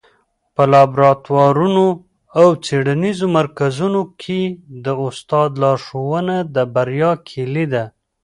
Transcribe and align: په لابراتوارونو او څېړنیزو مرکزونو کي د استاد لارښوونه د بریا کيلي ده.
په 0.55 0.63
لابراتوارونو 0.73 1.85
او 2.39 2.47
څېړنیزو 2.65 3.27
مرکزونو 3.37 4.01
کي 4.21 4.41
د 4.85 4.87
استاد 5.07 5.49
لارښوونه 5.61 6.35
د 6.55 6.57
بریا 6.73 7.11
کيلي 7.29 7.65
ده. 7.73 7.83